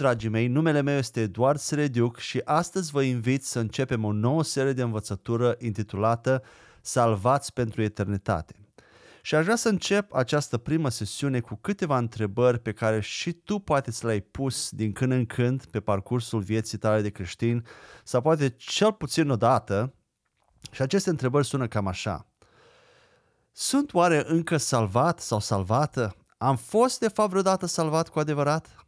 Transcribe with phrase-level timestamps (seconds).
[0.00, 4.12] Bună, dragii mei, numele meu este Eduard Serediuc și astăzi vă invit să începem o
[4.12, 6.42] nouă serie de învățătură intitulată
[6.80, 8.54] Salvați pentru eternitate.
[9.22, 13.58] Și aș vrea să încep această primă sesiune cu câteva întrebări pe care și tu
[13.58, 17.66] poate să le-ai pus din când în când pe parcursul vieții tale de creștin
[18.04, 19.94] sau poate cel puțin odată.
[20.70, 22.26] Și aceste întrebări sună cam așa.
[23.52, 26.16] Sunt oare încă salvat sau salvată?
[26.38, 28.80] Am fost de fapt vreodată salvat cu adevărat?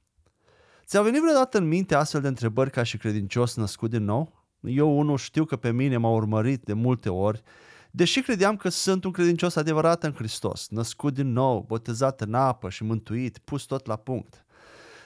[0.85, 4.45] Ți-au venit vreodată în minte astfel de întrebări ca și credincios născut din nou?
[4.61, 7.43] Eu unul știu că pe mine m-a urmărit de multe ori,
[7.91, 12.69] deși credeam că sunt un credincios adevărat în Hristos, născut din nou, botezat în apă
[12.69, 14.45] și mântuit, pus tot la punct.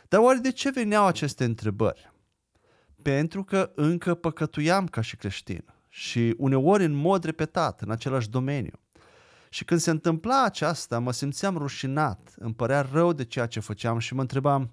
[0.08, 2.12] Dar oare de ce veneau aceste întrebări?
[3.02, 8.80] Pentru că încă păcătuiam ca și creștin și uneori în mod repetat în același domeniu.
[9.48, 13.98] Și când se întâmpla aceasta, mă simțeam rușinat, îmi părea rău de ceea ce făceam
[13.98, 14.70] și mă întrebam,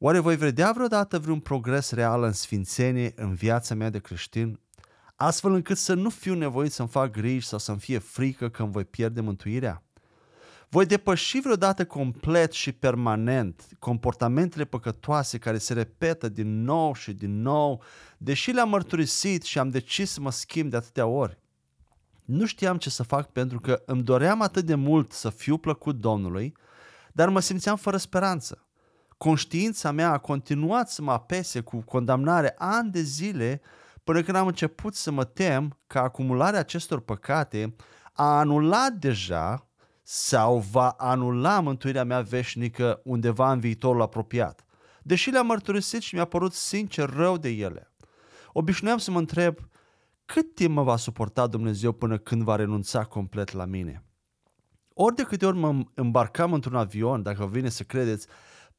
[0.00, 4.60] Oare voi vedea vreodată vreun progres real în sfințenie în viața mea de creștin,
[5.16, 8.72] astfel încât să nu fiu nevoit să-mi fac griji sau să-mi fie frică că îmi
[8.72, 9.82] voi pierde mântuirea?
[10.68, 17.42] Voi depăși vreodată complet și permanent comportamentele păcătoase care se repetă din nou și din
[17.42, 17.82] nou,
[18.18, 21.38] deși le-am mărturisit și am decis să mă schimb de atâtea ori.
[22.24, 25.96] Nu știam ce să fac pentru că îmi doream atât de mult să fiu plăcut
[25.96, 26.56] Domnului,
[27.12, 28.67] dar mă simțeam fără speranță
[29.18, 33.60] conștiința mea a continuat să mă apese cu condamnare ani de zile
[34.04, 37.74] până când am început să mă tem că acumularea acestor păcate
[38.12, 39.68] a anulat deja
[40.02, 44.64] sau va anula mântuirea mea veșnică undeva în viitorul apropiat.
[45.02, 47.92] Deși le-am mărturisit și mi-a părut sincer rău de ele.
[48.52, 49.58] Obișnuiam să mă întreb
[50.24, 54.04] cât timp mă va suporta Dumnezeu până când va renunța complet la mine.
[54.94, 58.26] Ori de câte ori mă îmbarcam într-un avion, dacă vine să credeți,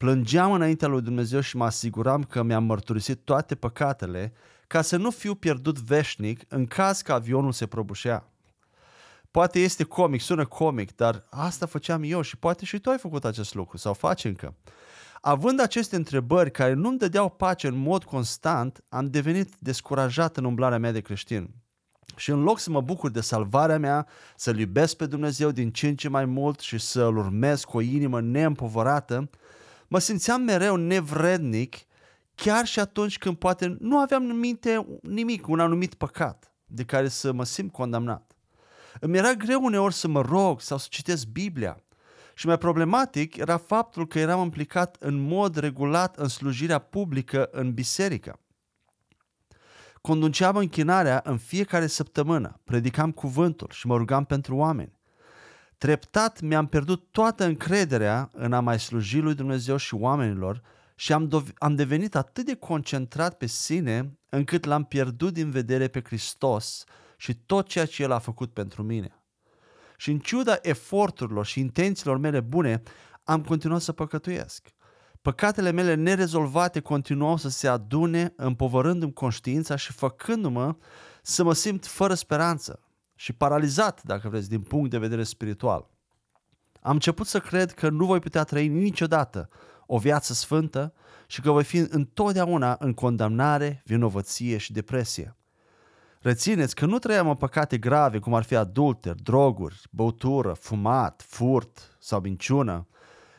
[0.00, 4.32] Plângeam înaintea lui Dumnezeu și mă asiguram că mi-am mărturisit toate păcatele
[4.66, 8.28] ca să nu fiu pierdut veșnic în caz că avionul se prăbușea.
[9.30, 13.24] Poate este comic, sună comic, dar asta făceam eu și poate și tu ai făcut
[13.24, 14.54] acest lucru sau faci încă.
[15.20, 20.78] Având aceste întrebări care nu-mi dădeau pace în mod constant, am devenit descurajat în umblarea
[20.78, 21.50] mea de creștin.
[22.16, 24.06] Și în loc să mă bucur de salvarea mea,
[24.36, 27.80] să-L iubesc pe Dumnezeu din ce în ce mai mult și să-L urmez cu o
[27.80, 29.30] inimă neîmpovărată,
[29.92, 31.76] Mă simțeam mereu nevrednic,
[32.34, 37.08] chiar și atunci când poate nu aveam în minte nimic, un anumit păcat de care
[37.08, 38.32] să mă simt condamnat.
[39.00, 41.82] Îmi era greu uneori să mă rog sau să citesc Biblia.
[42.34, 47.72] Și mai problematic era faptul că eram implicat în mod regulat în slujirea publică în
[47.72, 48.40] biserică.
[50.00, 54.99] Conduceam închinarea în fiecare săptămână, predicam cuvântul și mă rugam pentru oameni.
[55.80, 60.62] Treptat mi-am pierdut toată încrederea în a mai sluji lui Dumnezeu și oamenilor
[60.94, 65.88] și am, dov- am devenit atât de concentrat pe sine încât l-am pierdut din vedere
[65.88, 66.84] pe Hristos
[67.16, 69.22] și tot ceea ce El a făcut pentru mine.
[69.96, 72.82] Și în ciuda eforturilor și intențiilor mele bune,
[73.24, 74.68] am continuat să păcătuiesc.
[75.22, 80.76] Păcatele mele nerezolvate continuau să se adune, împovărându-mi conștiința și făcându-mă
[81.22, 82.80] să mă simt fără speranță,
[83.20, 85.90] și paralizat, dacă vreți, din punct de vedere spiritual.
[86.80, 89.48] Am început să cred că nu voi putea trăi niciodată
[89.86, 90.92] o viață sfântă
[91.26, 95.36] și că voi fi întotdeauna în condamnare, vinovăție și depresie.
[96.20, 101.96] Rețineți că nu trăiam în păcate grave, cum ar fi adulter, droguri, băutură, fumat, furt
[101.98, 102.88] sau minciună.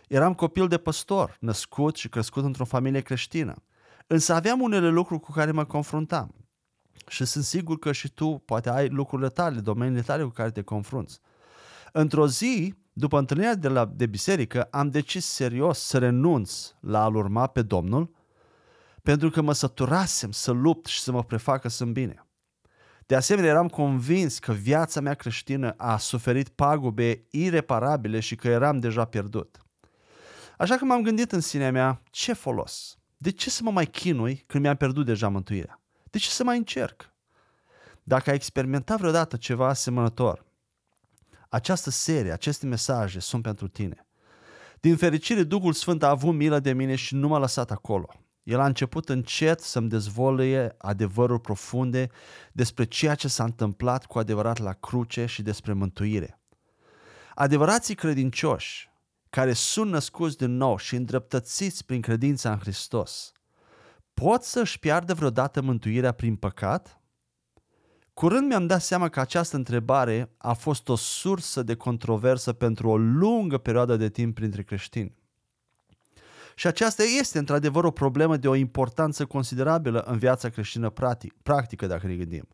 [0.07, 3.63] Eram copil de păstor, născut și crescut într-o familie creștină.
[4.07, 6.40] Însă aveam unele lucruri cu care mă confruntam
[7.11, 10.61] și sunt sigur că și tu poate ai lucrurile tale, domeniile tale cu care te
[10.61, 11.19] confrunți.
[11.91, 17.15] Într-o zi, după întâlnirea de, la, de biserică, am decis serios să renunț la a-L
[17.15, 18.15] urma pe Domnul,
[19.03, 22.25] pentru că mă săturasem să lupt și să mă prefac că sunt bine.
[23.05, 28.77] De asemenea, eram convins că viața mea creștină a suferit pagube ireparabile și că eram
[28.77, 29.57] deja pierdut.
[30.57, 32.97] Așa că m-am gândit în sinea mea, ce folos?
[33.17, 35.80] De ce să mă mai chinui când mi-am pierdut deja mântuirea?
[36.11, 37.13] De ce să mai încerc?
[38.03, 40.45] Dacă ai experimentat vreodată ceva asemănător,
[41.49, 44.05] această serie, aceste mesaje sunt pentru tine.
[44.79, 48.13] Din fericire, Duhul Sfânt a avut milă de mine și nu m-a lăsat acolo.
[48.43, 52.09] El a început încet să-mi dezvolie adevăruri profunde
[52.51, 56.39] despre ceea ce s-a întâmplat cu adevărat la cruce și despre mântuire.
[57.35, 58.89] Adevărații credincioși,
[59.29, 63.31] care sunt născuți din nou și îndreptățiți prin credința în Hristos,
[64.13, 67.01] pot să-și piardă vreodată mântuirea prin păcat?
[68.13, 72.97] Curând mi-am dat seama că această întrebare a fost o sursă de controversă pentru o
[72.97, 75.15] lungă perioadă de timp printre creștini.
[76.55, 81.87] Și aceasta este într-adevăr o problemă de o importanță considerabilă în viața creștină practic, practică,
[81.87, 82.47] dacă ne gândim.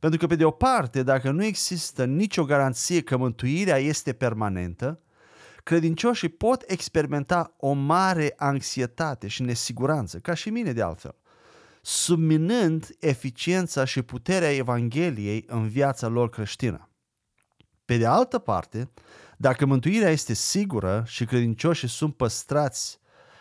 [0.00, 5.00] Pentru că, pe de o parte, dacă nu există nicio garanție că mântuirea este permanentă,
[5.68, 11.14] credincioșii pot experimenta o mare anxietate și nesiguranță, ca și mine de altfel,
[11.82, 16.88] subminând eficiența și puterea Evangheliei în viața lor creștină.
[17.84, 18.90] Pe de altă parte,
[19.36, 23.00] dacă mântuirea este sigură și credincioșii sunt păstrați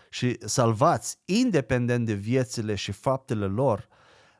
[0.09, 3.88] și salvați independent de viețile și faptele lor,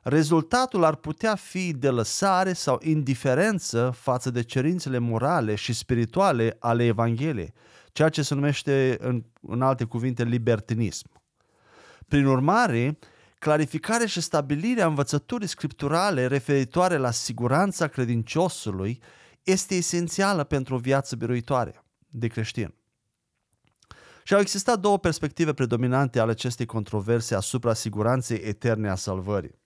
[0.02, 6.84] rezultatul ar putea fi de lăsare sau indiferență față de cerințele morale și spirituale ale
[6.84, 7.54] Evangheliei,
[7.92, 11.10] ceea ce se numește în, în alte cuvinte libertinism.
[12.08, 12.98] Prin urmare,
[13.38, 19.02] clarificarea și stabilirea învățăturii scripturale referitoare la siguranța credinciosului
[19.42, 22.74] este esențială pentru o viață biruitoare de creștin.
[24.22, 29.58] Și au existat două perspective predominante ale acestei controverse asupra siguranței eterne a salvării.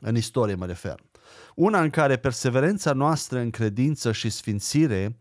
[0.00, 1.02] În istorie mă refer.
[1.54, 5.16] Una în care perseverența noastră în credință și sfințire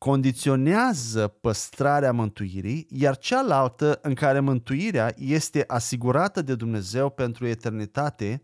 [0.00, 8.40] condiționează păstrarea mântuirii, iar cealaltă în care mântuirea este asigurată de Dumnezeu pentru eternitate,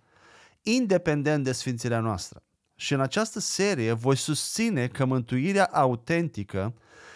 [0.63, 2.43] independent de sfințirea noastră.
[2.75, 6.75] Și în această serie voi susține că mântuirea autentică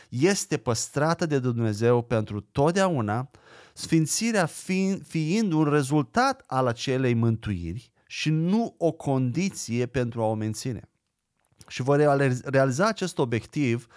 [0.08, 3.30] este păstrată de Dumnezeu pentru totdeauna,
[3.74, 10.34] sfințirea fiind, fiind un rezultat al acelei mântuiri și nu o condiție pentru a o
[10.34, 10.88] menține.
[11.68, 12.06] Și voi
[12.44, 13.88] realiza acest obiectiv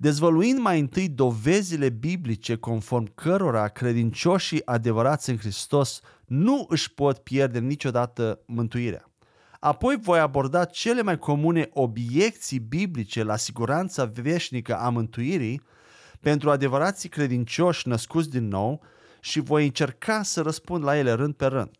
[0.00, 7.58] dezvăluind mai întâi dovezile biblice conform cărora credincioșii adevărați în Hristos nu își pot pierde
[7.58, 9.10] niciodată mântuirea.
[9.60, 15.62] Apoi voi aborda cele mai comune obiecții biblice la siguranța veșnică a mântuirii
[16.20, 18.82] pentru adevărații credincioși născuți din nou
[19.20, 21.70] și voi încerca să răspund la ele rând pe rând.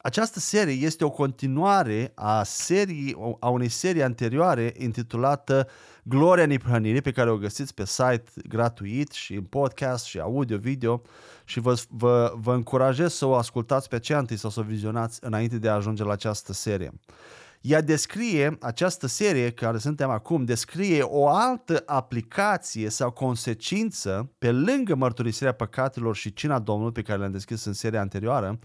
[0.00, 5.68] Această serie este o continuare a, serii, a unei serii anterioare intitulată
[6.02, 11.02] Gloria Neprihănirii pe care o găsiți pe site gratuit și în podcast și audio-video
[11.44, 15.18] și vă, vă, vă încurajez să o ascultați pe aceea întâi sau să o vizionați
[15.22, 16.92] înainte de a ajunge la această serie.
[17.60, 24.94] Ea descrie, această serie care suntem acum, descrie o altă aplicație sau consecință pe lângă
[24.94, 28.58] mărturisirea păcatelor și cina Domnului pe care le-am deschis în seria anterioară,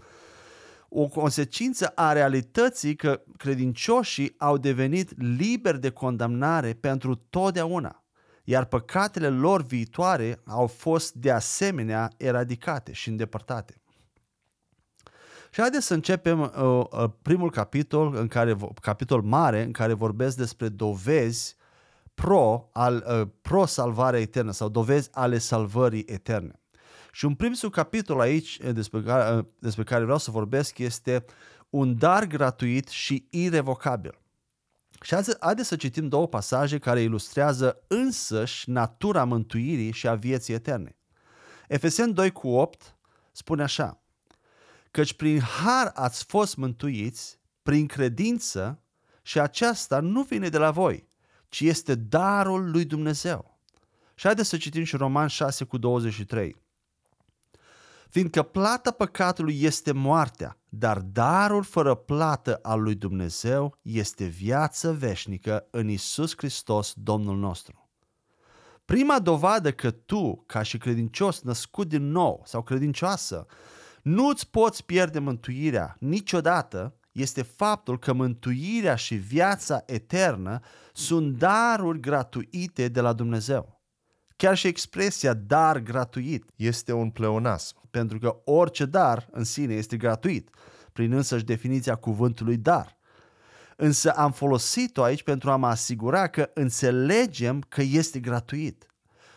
[0.96, 8.04] o consecință a realității că credincioșii au devenit liberi de condamnare pentru totdeauna,
[8.44, 13.82] iar păcatele lor viitoare au fost de asemenea eradicate și îndepărtate.
[15.50, 16.50] Și haideți să începem uh,
[16.90, 21.56] uh, primul capitol, în care, capitol mare, în care vorbesc despre dovezi
[22.14, 26.63] pro, al, uh, pro salvarea eternă sau dovezi ale salvării eterne.
[27.14, 31.24] Și un prim subcapitol aici eh, despre care, eh, despre care vreau să vorbesc este
[31.70, 34.18] un dar gratuit și irevocabil.
[35.00, 40.54] Și azi, haideți să citim două pasaje care ilustrează însăși natura mântuirii și a vieții
[40.54, 40.96] eterne.
[41.68, 42.96] Efesen 2 cu 8
[43.32, 44.02] spune așa,
[44.90, 48.82] căci prin har ați fost mântuiți prin credință
[49.22, 51.08] și aceasta nu vine de la voi,
[51.48, 53.58] ci este darul lui Dumnezeu.
[54.14, 56.62] Și haideți să citim și Roman 6 cu 23
[58.14, 65.66] fiindcă plata păcatului este moartea, dar darul fără plată al lui Dumnezeu este viață veșnică
[65.70, 67.88] în Isus Hristos, Domnul nostru.
[68.84, 73.46] Prima dovadă că tu, ca și credincios născut din nou sau credincioasă,
[74.02, 80.60] nu îți poți pierde mântuirea niciodată este faptul că mântuirea și viața eternă
[80.92, 83.73] sunt daruri gratuite de la Dumnezeu.
[84.36, 89.96] Chiar și expresia dar gratuit este un pleonasm, pentru că orice dar în sine este
[89.96, 90.50] gratuit,
[90.92, 92.98] prin însăși definiția cuvântului dar.
[93.76, 98.86] Însă am folosit-o aici pentru a mă asigura că înțelegem că este gratuit.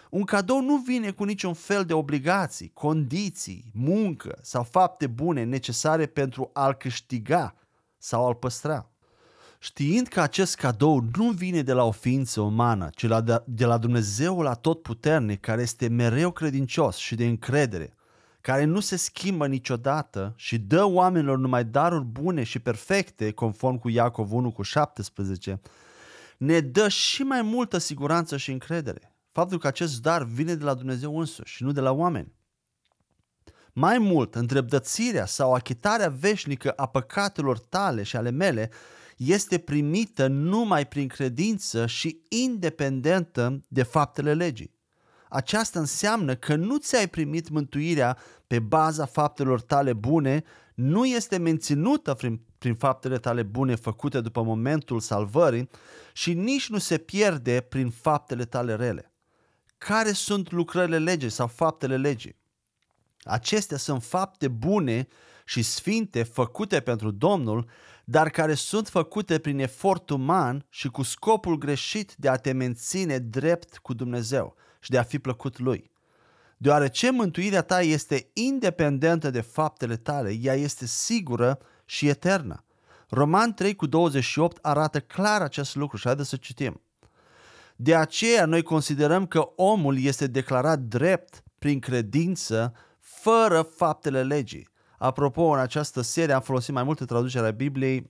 [0.09, 6.05] Un cadou nu vine cu niciun fel de obligații, condiții, muncă sau fapte bune necesare
[6.05, 7.55] pentru a-l câștiga
[7.97, 8.91] sau a-l păstra
[9.59, 13.05] știind că acest cadou nu vine de la o ființă umană, ci
[13.45, 17.93] de la Dumnezeul atotputernic care este mereu credincios și de încredere,
[18.41, 23.89] care nu se schimbă niciodată și dă oamenilor numai daruri bune și perfecte, conform cu
[23.89, 25.61] Iacov 1 cu 17,
[26.37, 29.15] ne dă și mai multă siguranță și încredere.
[29.31, 32.35] Faptul că acest dar vine de la Dumnezeu însuși și nu de la oameni.
[33.73, 38.69] Mai mult, îndreptățirea sau achitarea veșnică a păcatelor tale și ale mele
[39.17, 44.75] este primită numai prin credință și independentă de faptele legii.
[45.29, 50.43] aceasta înseamnă că nu ți-ai primit mântuirea pe baza faptelor tale bune,
[50.75, 55.69] nu este menținută prin, prin faptele tale bune făcute după momentul salvării
[56.13, 59.11] și nici nu se pierde prin faptele tale rele.
[59.77, 62.35] Care sunt lucrările legii sau faptele legii?
[63.21, 65.07] Acestea sunt fapte bune
[65.47, 67.69] și sfinte făcute pentru Domnul,
[68.05, 73.17] dar care sunt făcute prin efort uman și cu scopul greșit de a te menține
[73.17, 75.91] drept cu Dumnezeu și de a fi plăcut Lui.
[76.57, 82.63] Deoarece mântuirea ta este independentă de faptele tale, ea este sigură și eternă.
[83.09, 86.81] Roman 3 cu 28 arată clar acest lucru și haideți să citim.
[87.75, 94.75] De aceea noi considerăm că omul este declarat drept prin credință fără faptele legii.
[94.97, 98.09] Apropo, în această serie am folosit mai multe traduceri a Bibliei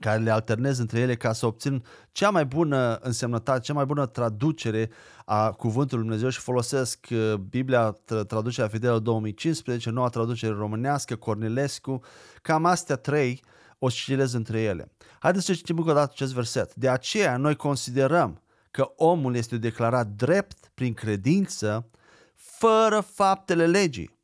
[0.00, 4.06] care le alternez între ele ca să obțin cea mai bună însemnătate, cea mai bună
[4.06, 4.90] traducere
[5.24, 12.00] a Cuvântului Dumnezeu și folosesc uh, Biblia, traducerea Fidelă 2015, noua traducere românească, Cornilescu,
[12.42, 13.42] cam astea trei
[13.78, 14.92] o citilez între ele.
[15.18, 16.74] Haideți să citim încă o dată acest verset.
[16.74, 18.40] De aceea noi considerăm
[18.70, 21.90] că omul este declarat drept prin credință
[22.34, 24.15] fără faptele legii.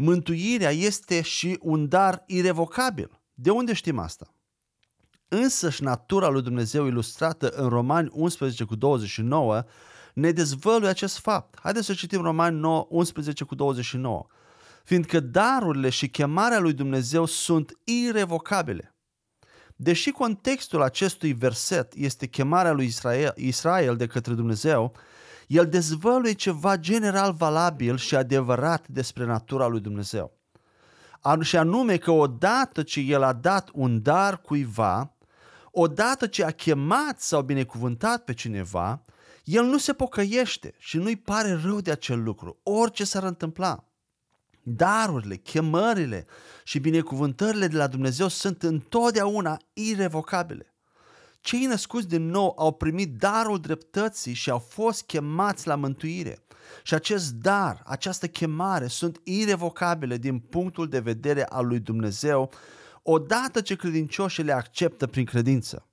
[0.00, 3.20] Mântuirea este și un dar irevocabil.
[3.34, 4.34] De unde știm asta?
[5.28, 9.64] Însăși natura lui Dumnezeu ilustrată în Romani 11 cu 29
[10.14, 11.58] ne dezvăluie acest fapt.
[11.62, 14.26] Haideți să citim Romani 9, 11 cu 29.
[14.84, 18.94] Fiindcă darurile și chemarea lui Dumnezeu sunt irrevocabile.
[19.76, 24.94] Deși contextul acestui verset este chemarea lui Israel, Israel de către Dumnezeu,
[25.48, 30.32] el dezvăluie ceva general valabil și adevărat despre natura lui Dumnezeu.
[31.40, 35.16] Și anume că odată ce el a dat un dar cuiva,
[35.70, 39.02] odată ce a chemat sau binecuvântat pe cineva,
[39.44, 43.84] el nu se pocăiește și nu-i pare rău de acel lucru, orice s-ar întâmpla.
[44.62, 46.26] Darurile, chemările
[46.64, 50.72] și binecuvântările de la Dumnezeu sunt întotdeauna irrevocabile.
[51.40, 56.38] Cei născuți din nou au primit darul dreptății și au fost chemați la mântuire.
[56.82, 62.50] Și acest dar, această chemare sunt irrevocabile din punctul de vedere al lui Dumnezeu
[63.02, 65.88] odată ce credincioșii le acceptă prin credință.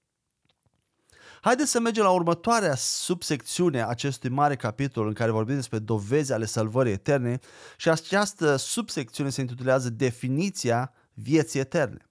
[1.42, 6.34] Haideți să mergem la următoarea subsecțiune a acestui mare capitol în care vorbim despre dovezi
[6.34, 7.40] ale salvării eterne
[7.78, 12.10] și această subsecțiune se intitulează Definiția vieții eterne.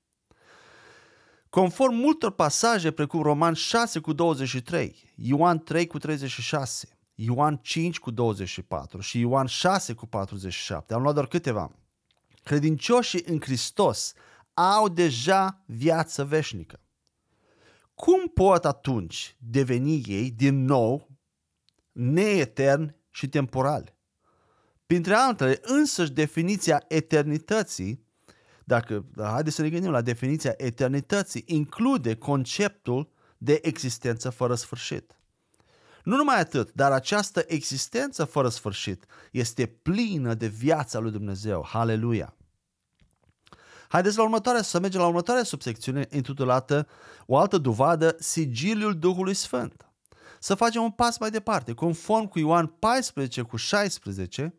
[1.55, 8.11] Conform multor pasaje precum Roman 6 cu 23, Ioan 3 cu 36, Ioan 5 cu
[8.11, 11.71] 24 și Ioan 6 cu 47, am luat doar câteva,
[12.43, 14.13] credincioșii în Hristos
[14.55, 16.81] au deja viață veșnică.
[17.95, 21.09] Cum pot atunci deveni ei din nou
[21.93, 23.95] neeterni și temporali?
[24.87, 28.05] Printre altele, însăși definiția eternității,
[28.65, 35.19] dacă haideți să ne gândim la definiția eternității, include conceptul de existență fără sfârșit.
[36.05, 41.67] Nu numai atât, dar această existență fără sfârșit este plină de viața lui Dumnezeu.
[41.69, 42.35] Haleluia!
[43.89, 46.87] Haideți la următoarea, să mergem la următoarea subsecțiune intitulată
[47.27, 49.89] O altă dovadă, sigiliul Duhului Sfânt.
[50.41, 51.73] Să facem un pas mai departe.
[51.73, 54.55] Conform cu Ioan 14 cu 16,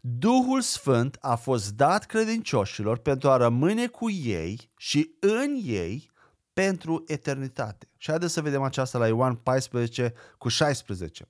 [0.00, 6.10] Duhul Sfânt a fost dat credincioșilor pentru a rămâne cu ei și în ei
[6.52, 7.88] pentru eternitate.
[7.96, 11.28] Și haideți să vedem aceasta la Ioan 14 cu 16.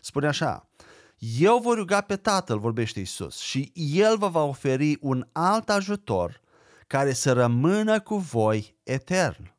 [0.00, 0.68] Spune așa,
[1.38, 6.40] eu voi ruga pe Tatăl, vorbește Isus, și El vă va oferi un alt ajutor
[6.86, 9.54] care să rămână cu voi etern.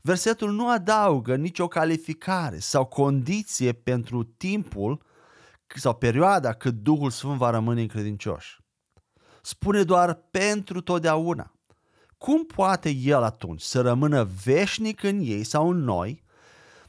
[0.00, 5.02] Versetul nu adaugă nicio calificare sau condiție pentru timpul
[5.78, 8.58] sau perioada cât Duhul Sfânt va rămâne în credincioși.
[9.42, 11.54] Spune doar pentru totdeauna.
[12.18, 16.24] Cum poate El atunci să rămână veșnic în ei sau în noi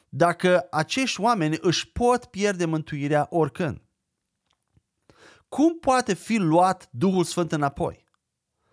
[0.10, 3.82] dacă acești oameni își pot pierde mântuirea oricând?
[5.50, 8.06] Cum poate fi luat Duhul Sfânt înapoi?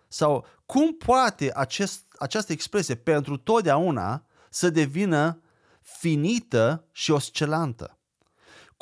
[0.07, 5.41] Sau cum poate acest, această expresie pentru totdeauna să devină
[5.81, 7.98] finită și oscilantă?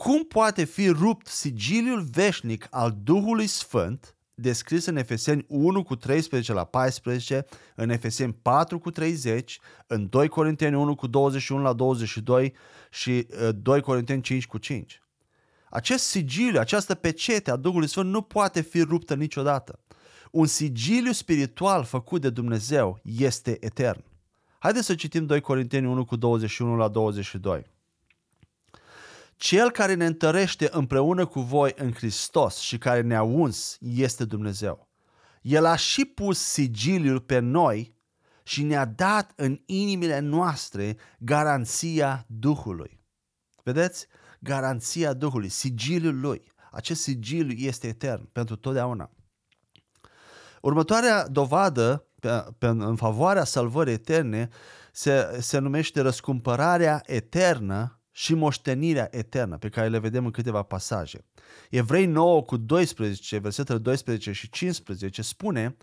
[0.03, 6.53] Cum poate fi rupt sigiliul veșnic al Duhului Sfânt, descris în Efeseni 1 cu 13
[6.53, 12.53] la 14, în Efeseni 4 cu 30, în 2 Corinteni 1 cu 21 la 22
[12.91, 15.01] și 2 uh, Corinteni 5 cu 5?
[15.69, 19.79] Acest sigiliu, această pecete a Duhului Sfânt nu poate fi ruptă niciodată.
[20.31, 24.03] Un sigiliu spiritual făcut de Dumnezeu este etern.
[24.59, 27.75] Haideți să citim 2 Corinteni 1 cu 21 la 22.
[29.37, 34.89] Cel care ne întărește împreună cu voi în Hristos și care ne-a uns este Dumnezeu.
[35.41, 37.95] El a și pus sigiliul pe noi
[38.43, 42.99] și ne-a dat în inimile noastre garanția Duhului.
[43.63, 44.07] Vedeți?
[44.39, 46.51] Garanția Duhului, sigiliul Lui.
[46.71, 49.11] Acest sigiliu este etern pentru totdeauna.
[50.61, 54.49] Următoarea dovadă pe, pe, în favoarea salvării eterne
[54.91, 61.25] se, se numește răscumpărarea eternă și moștenirea eternă, pe care le vedem în câteva pasaje.
[61.69, 65.77] Evrei 9 cu 12, versetele 12 și 15 spune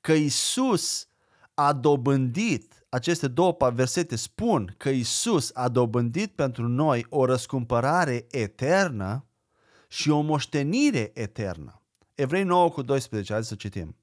[0.00, 1.08] că Isus
[1.54, 9.26] a dobândit, aceste două versete spun că Isus a dobândit pentru noi o răscumpărare eternă
[9.88, 11.82] și o moștenire eternă.
[12.14, 13.96] Evrei 9 cu 12, hai să citim.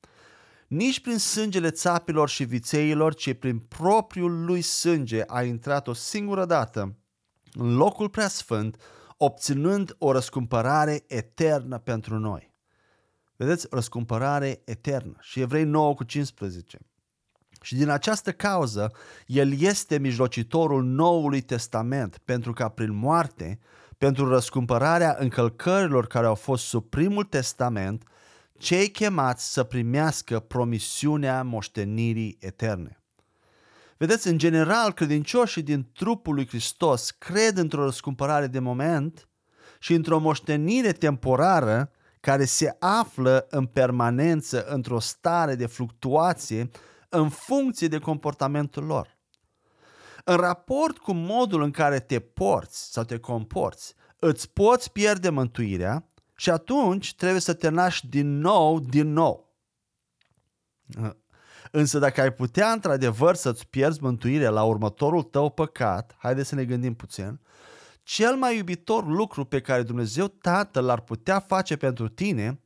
[0.67, 6.45] Nici prin sângele țapilor și vițeilor, ci prin propriul lui sânge a intrat o singură
[6.45, 6.95] dată
[7.53, 8.77] în locul preasfânt,
[9.17, 12.53] obținând o răscumpărare eternă pentru noi.
[13.36, 13.67] Vedeți?
[13.70, 15.15] Răscumpărare eternă.
[15.20, 16.79] Și Evrei 9 cu 15.
[17.62, 18.91] Și din această cauză,
[19.25, 23.60] El este mijlocitorul Noului Testament, pentru ca prin moarte,
[23.98, 28.03] pentru răscumpărarea încălcărilor care au fost sub primul testament,
[28.58, 33.00] cei chemați să primească promisiunea moștenirii eterne.
[34.01, 39.29] Vedeți, în general, credincioșii din trupul lui Hristos cred într-o răscumpărare de moment
[39.79, 46.70] și într-o moștenire temporară care se află în permanență într-o stare de fluctuație
[47.10, 49.17] în funcție de comportamentul lor.
[50.24, 56.08] În raport cu modul în care te porți sau te comporți, îți poți pierde mântuirea
[56.36, 59.55] și atunci trebuie să te naști din nou, din nou.
[61.72, 66.66] Însă dacă ai putea într-adevăr să-ți pierzi mântuirea la următorul tău păcat, haide să ne
[66.66, 67.40] gândim puțin,
[68.03, 72.60] cel mai iubitor lucru pe care Dumnezeu Tatăl l-ar putea face pentru tine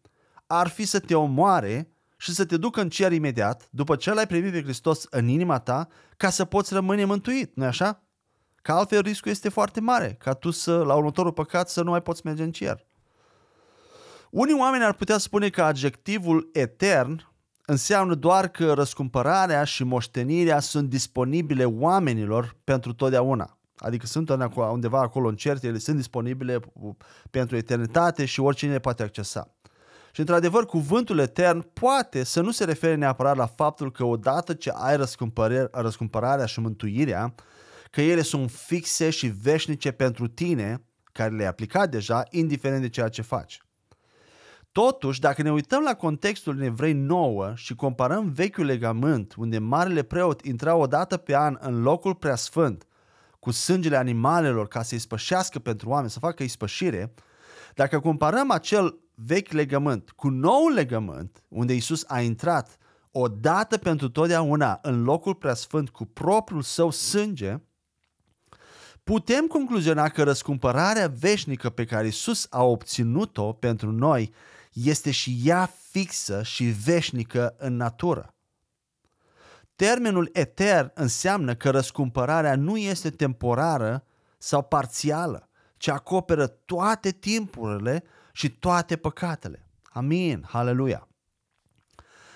[0.48, 4.28] ar fi să te omoare și să te ducă în cer imediat, după ce l-ai
[4.28, 5.88] primit pe Hristos în inima ta,
[6.18, 8.04] ca să poți rămâne mântuit, nu așa?
[8.62, 12.02] Că altfel riscul este foarte mare, ca tu să, la următorul păcat, să nu mai
[12.02, 12.86] poți merge în cer.
[14.30, 17.28] Unii oameni ar putea spune că adjectivul etern
[17.65, 23.58] înseamnă doar că răscumpărarea și moștenirea sunt disponibile oamenilor pentru totdeauna.
[23.78, 24.30] Adică sunt
[24.71, 26.60] undeva acolo în cer, ele sunt disponibile
[27.32, 29.56] pentru eternitate și oricine le poate accesa.
[30.12, 34.71] Și într-adevăr, cuvântul etern poate să nu se refere neapărat la faptul că odată ce
[34.75, 34.97] ai
[35.71, 37.36] răscumpărarea și mântuirea,
[37.91, 43.10] că ele sunt fixe și veșnice pentru tine, care le-ai aplicat deja, indiferent de ceea
[43.10, 43.64] ce faci.
[44.81, 50.03] Totuși, dacă ne uităm la contextul în Evrei 9 și comparăm vechiul legământ, unde marele
[50.03, 52.88] preot intra o dată pe an în locul preasfânt
[53.39, 57.13] cu sângele animalelor ca să-i spășească pentru oameni, să facă ispășire,
[57.73, 62.77] dacă comparăm acel vechi legământ cu noul legământ, unde Isus a intrat
[63.11, 67.57] o dată pentru totdeauna în locul preasfânt cu propriul său sânge,
[69.03, 74.33] putem concluziona că răscumpărarea veșnică pe care Isus a obținut-o pentru noi
[74.75, 78.35] este și ea fixă și veșnică în natură.
[79.75, 84.03] Termenul etern înseamnă că răscumpărarea nu este temporară
[84.38, 89.67] sau parțială, ci acoperă toate timpurile și toate păcatele.
[89.83, 91.07] Amin, haleluia.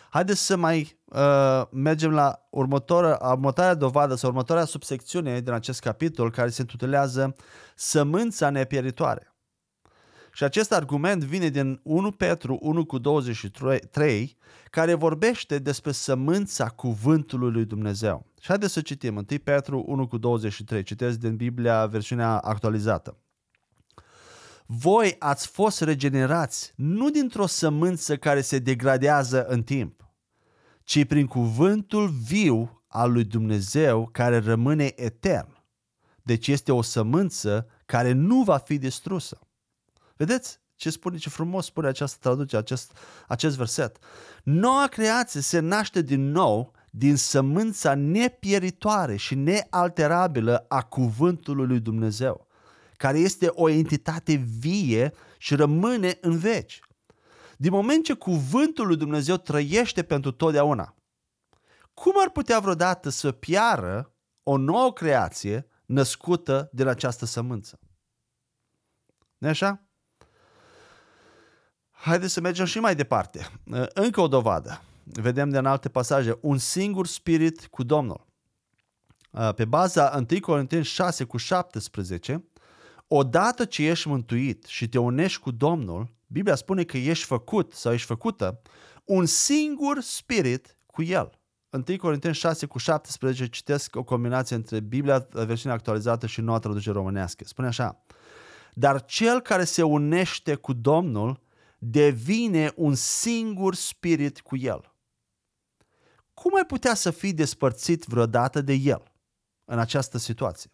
[0.10, 6.32] Haideți să mai uh, mergem la următoarea, următoarea dovadă sau următoarea subsecțiune din acest capitol
[6.32, 7.36] care se intitulează
[7.76, 9.34] Sămânța nepieritoare.
[10.34, 14.38] Și acest argument vine din 1 Petru 1 cu 23,
[14.70, 18.26] care vorbește despre sămânța cuvântului lui Dumnezeu.
[18.40, 23.18] Și haideți să citim 1 Petru 1 cu 23, citesc din Biblia versiunea actualizată.
[24.66, 30.10] Voi ați fost regenerați nu dintr-o sămânță care se degradează în timp,
[30.84, 35.64] ci prin cuvântul viu al lui Dumnezeu care rămâne etern.
[36.24, 39.40] Deci este o sămânță care nu va fi distrusă.
[40.20, 43.98] Vedeți ce spune, ce frumos spune această traducere, acest, acest verset.
[44.44, 52.48] Noua creație se naște din nou din sămânța nepieritoare și nealterabilă a cuvântului lui Dumnezeu,
[52.98, 56.80] care este o entitate vie și rămâne în veci.
[57.58, 60.96] Din moment ce cuvântul lui Dumnezeu trăiește pentru totdeauna,
[61.94, 67.80] cum ar putea vreodată să piară o nouă creație născută din această sămânță?
[69.38, 69.89] nu așa?
[72.02, 73.48] Haideți să mergem și mai departe.
[73.94, 74.82] Încă o dovadă.
[75.04, 76.38] Vedem din alte pasaje.
[76.42, 78.28] Un singur spirit cu Domnul.
[79.56, 82.44] Pe baza 1 Corinteni 6 cu 17,
[83.08, 87.94] Odată ce ești mântuit și te unești cu Domnul, Biblia spune că ești făcut sau
[87.94, 88.62] ești făcută
[89.06, 91.40] un singur spirit cu El.
[91.70, 96.96] 1 Corinteni 6 cu 17 citesc o combinație între Biblia, versiunea actualizată și noua traducere
[96.96, 97.44] românească.
[97.44, 98.04] Spune așa,
[98.74, 101.40] dar cel care se unește cu Domnul
[101.80, 104.94] devine un singur spirit cu El.
[106.34, 109.04] Cum ai putea să fii despărțit vreodată de El
[109.66, 110.72] în această situație?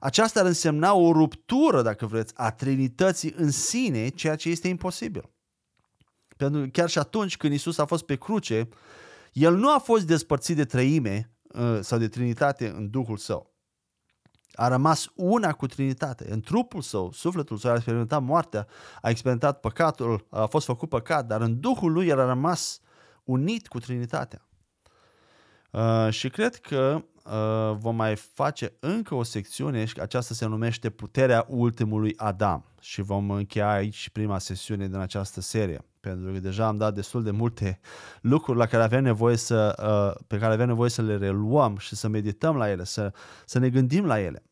[0.00, 5.30] Aceasta ar însemna o ruptură, dacă vreți, a Trinității în sine, ceea ce este imposibil.
[6.36, 8.68] Pentru că chiar și atunci când Isus a fost pe cruce,
[9.32, 13.53] el nu a fost despărțit de trăime uh, sau de Trinitate în Duhul său.
[14.54, 16.32] A rămas una cu Trinitate.
[16.32, 18.66] În trupul său, sufletul său a experimentat moartea,
[19.00, 22.80] a experimentat păcatul, a fost făcut păcat, dar în Duhul lui el a rămas
[23.24, 24.46] unit cu Trinitatea.
[25.70, 30.90] Uh, și cred că uh, vom mai face încă o secțiune și aceasta se numește
[30.90, 36.66] Puterea ultimului Adam și vom încheia aici prima sesiune din această serie pentru că deja
[36.66, 37.80] am dat destul de multe
[38.20, 39.74] lucruri la care avem nevoie să,
[40.16, 43.12] uh, pe care avem nevoie să le reluăm și să medităm la ele, să,
[43.44, 44.42] să ne gândim la ele,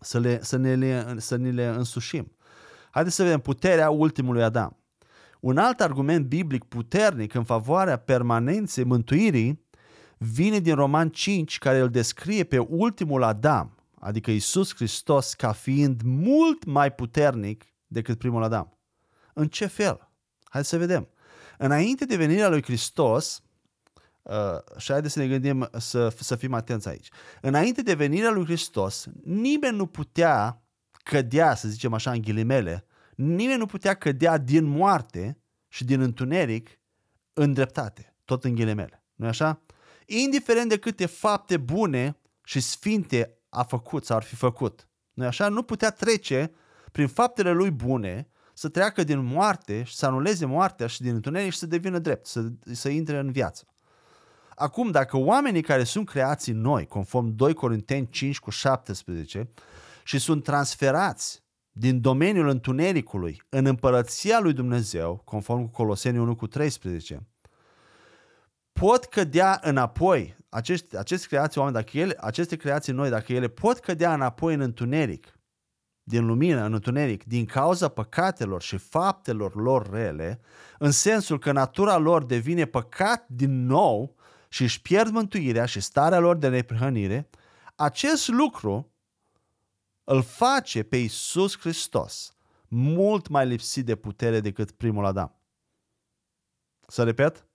[0.00, 2.32] să, le, să, ne le, să ne le însușim.
[2.90, 4.76] Haideți să vedem puterea ultimului Adam.
[5.40, 9.61] Un alt argument biblic puternic în favoarea permanenței mântuirii
[10.22, 16.02] vine din Roman 5, care îl descrie pe ultimul Adam, adică Isus Hristos, ca fiind
[16.02, 18.78] mult mai puternic decât primul Adam.
[19.34, 20.10] În ce fel?
[20.44, 21.08] Hai să vedem.
[21.58, 23.42] Înainte de venirea lui Hristos,
[24.22, 27.08] uh, și haideți să ne gândim să, să fim atenți aici.
[27.40, 30.62] Înainte de venirea lui Hristos, nimeni nu putea
[31.02, 36.80] cădea, să zicem așa în ghilimele, nimeni nu putea cădea din moarte și din întuneric
[37.32, 39.04] în dreptate, tot în ghilimele.
[39.14, 39.62] nu așa?
[40.20, 44.88] Indiferent de câte fapte bune și sfinte a făcut sau ar fi făcut.
[45.12, 45.48] nu așa?
[45.48, 46.52] Nu putea trece
[46.92, 51.52] prin faptele lui bune să treacă din moarte și să anuleze moartea și din întuneric
[51.52, 53.66] și să devină drept, să, să intre în viață.
[54.54, 59.50] Acum, dacă oamenii care sunt creați noi, conform 2 Corinteni 5 cu 17,
[60.04, 66.46] și sunt transferați din domeniul întunericului în împărăția lui Dumnezeu, conform cu Coloseni 1 cu
[66.46, 67.26] 13,
[68.72, 73.78] pot cădea înapoi, acești, acești creații oameni, dacă ele, aceste creații noi, dacă ele pot
[73.78, 75.36] cădea înapoi în întuneric,
[76.02, 80.40] din lumină în întuneric din cauza păcatelor și faptelor lor rele,
[80.78, 84.16] în sensul că natura lor devine păcat din nou
[84.48, 87.28] și își pierd mântuirea și starea lor de neprihănire,
[87.74, 88.92] acest lucru
[90.04, 92.36] îl face pe Iisus Hristos
[92.68, 95.36] mult mai lipsit de putere decât primul Adam.
[96.86, 97.46] Să repet?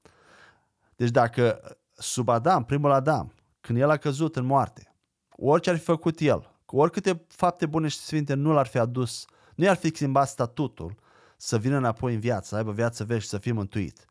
[0.98, 1.62] Deci dacă
[1.94, 4.96] sub Adam, primul Adam, când el a căzut în moarte,
[5.30, 9.26] orice ar fi făcut el, cu oricâte fapte bune și sfinte nu l-ar fi adus,
[9.56, 10.96] nu i-ar fi schimbat statutul
[11.38, 14.06] să vină înapoi în viață, să aibă viață vești și să fie mântuit.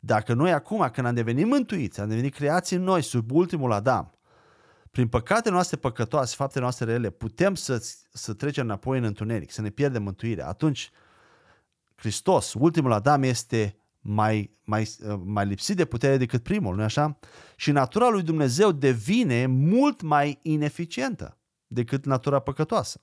[0.00, 4.12] Dacă noi acum, când am devenit mântuiți, am devenit creații noi sub ultimul Adam,
[4.90, 9.60] prin păcatele noastre păcătoase, faptele noastre rele, putem să, să trecem înapoi în întuneric, să
[9.60, 10.48] ne pierdem mântuirea.
[10.48, 10.90] Atunci,
[11.94, 13.76] Hristos, ultimul Adam, este
[14.10, 14.88] mai, mai,
[15.24, 17.18] mai lipsit de putere decât primul, nu așa?
[17.56, 23.00] Și natura lui Dumnezeu devine mult mai ineficientă decât natura păcătoasă.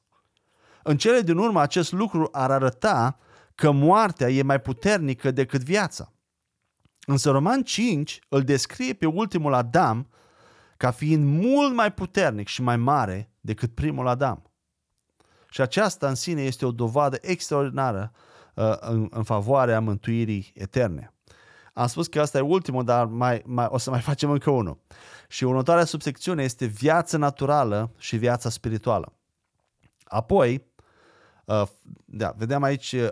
[0.84, 3.18] În cele din urmă, acest lucru ar arăta
[3.56, 6.14] că moartea e mai puternică decât viața.
[7.06, 10.10] Însă Roman 5 îl descrie pe ultimul Adam
[10.78, 14.52] ca fiind mult mai puternic și mai mare decât primul Adam.
[15.50, 18.34] Și aceasta în sine este o dovadă extraordinară uh,
[18.80, 21.14] în, în favoarea mântuirii eterne.
[21.74, 24.80] Am spus că asta e ultimul, dar mai, mai, o să mai facem încă unul.
[25.28, 29.14] Și următoarea subsecțiune este viața naturală și viața spirituală.
[30.04, 30.68] Apoi,
[31.46, 31.64] uh,
[32.06, 33.10] da, vedem aici uh,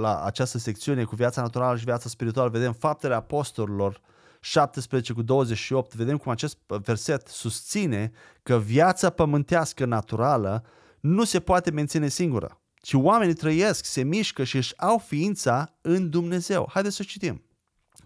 [0.00, 4.00] la această secțiune cu viața naturală și viața spirituală, vedem faptele apostolilor
[4.40, 10.64] 17 cu 28, vedem cum acest verset susține că viața pământească naturală
[11.00, 16.10] nu se poate menține singură, ci oamenii trăiesc, se mișcă și își au ființa în
[16.10, 16.68] Dumnezeu.
[16.72, 17.42] Haideți să citim.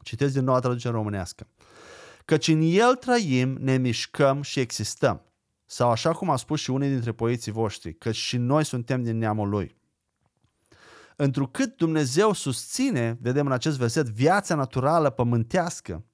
[0.02, 1.46] Citesc din noua traducere românească.
[2.24, 5.22] Căci în el trăim, ne mișcăm și existăm.
[5.66, 9.18] Sau așa cum a spus și unii dintre poeții voștri, că și noi suntem din
[9.18, 9.76] neamul lui.
[11.16, 16.04] Întrucât Dumnezeu susține, vedem în acest verset, viața naturală pământească,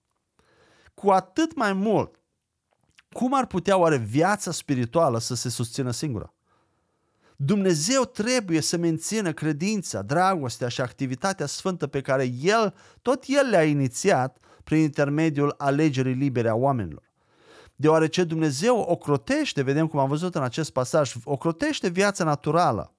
[0.95, 2.21] cu atât mai mult,
[3.13, 6.35] cum ar putea oare viața spirituală să se susțină singură?
[7.41, 13.65] Dumnezeu trebuie să mențină credința, dragostea și activitatea sfântă pe care El, tot El le-a
[13.65, 17.03] inițiat prin intermediul alegerii libere a oamenilor.
[17.77, 22.93] Deoarece Dumnezeu ocrotește, vedem cum am văzut în acest pasaj, ocrotește viața naturală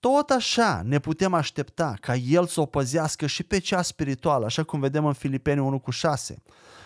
[0.00, 4.62] tot așa ne putem aștepta ca El să o păzească și pe cea spirituală, așa
[4.62, 6.42] cum vedem în Filipeni 1 cu 6,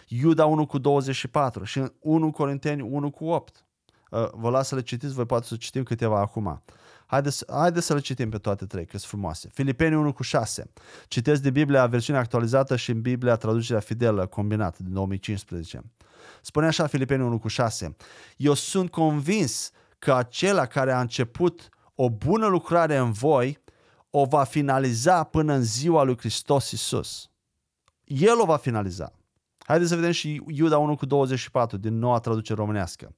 [0.08, 3.64] Iuda 1 cu 24 și în 1 Corinteni 1 cu 8.
[4.10, 6.62] Uh, vă las să le citiți, voi poate să citim câteva acum.
[7.06, 9.48] Haideți, haideți să le citim pe toate trei, că sunt frumoase.
[9.52, 10.70] Filipeni 1 cu 6.
[11.08, 15.82] Citesc din Biblia versiunea actualizată și în Biblia traducerea fidelă combinată din 2015.
[16.42, 17.96] Spune așa Filipeni 1 cu 6.
[18.36, 23.58] Eu sunt convins că acela care a început o bună lucrare în voi
[24.10, 27.30] o va finaliza până în ziua lui Hristos Isus.
[28.04, 29.12] El o va finaliza.
[29.58, 33.14] Haideți să vedem și Iuda 1 cu 24 din noua traducere românească.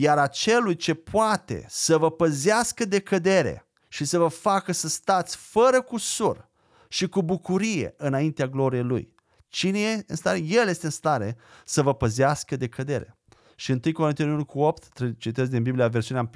[0.00, 5.36] Iar acelui ce poate să vă păzească de cădere și să vă facă să stați
[5.36, 6.48] fără cusur
[6.88, 9.14] și cu bucurie înaintea gloriei Lui.
[9.48, 10.38] Cine e în stare?
[10.38, 13.18] El este în stare să vă păzească de cădere.
[13.56, 16.30] Și 1 Corinteni 1 cu 8, citesc din Biblia versiunea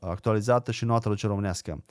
[0.00, 1.84] actualizată și noua traducere românească.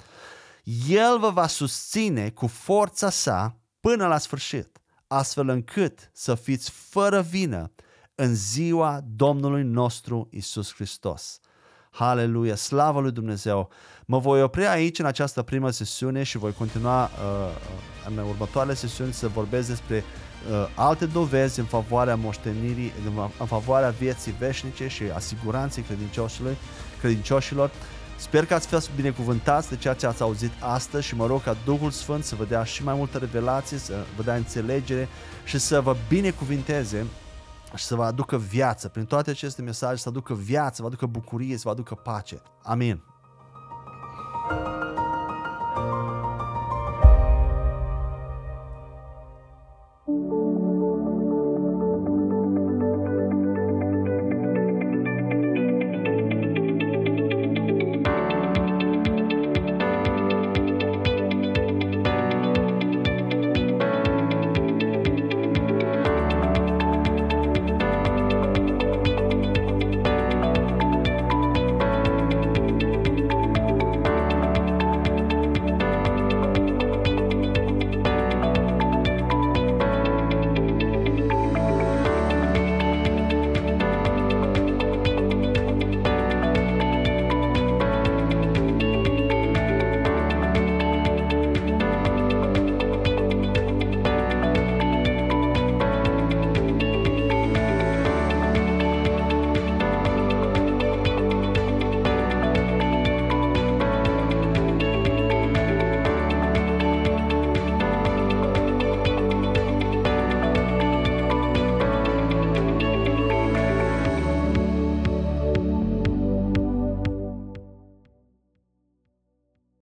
[0.88, 7.22] El vă va susține cu forța sa până la sfârșit, astfel încât să fiți fără
[7.22, 7.72] vină
[8.19, 11.39] în ziua Domnului nostru Isus Hristos.
[11.91, 13.69] Haleluia, slavă lui Dumnezeu!
[14.06, 17.10] Mă voi opri aici în această primă sesiune și voi continua uh,
[18.08, 20.03] în următoarele sesiuni să vorbesc despre
[20.51, 22.91] uh, alte dovezi în favoarea moștenirii,
[23.39, 26.56] în favoarea vieții veșnice și asiguranței credincioșilor,
[26.99, 27.71] credincioșilor.
[28.15, 31.58] Sper că ați fost binecuvântați de ceea ce ați auzit astăzi și mă rog ca
[31.65, 35.08] Duhul Sfânt să vă dea și mai multe revelații, să vă dea înțelegere
[35.45, 37.06] și să vă binecuvinteze
[37.75, 41.06] și să vă aducă viață, prin toate aceste mesaje, să aducă viață, să vă aducă
[41.06, 42.41] bucurie, să vă aducă pace.
[42.63, 43.01] Amin.
[44.49, 44.77] thank you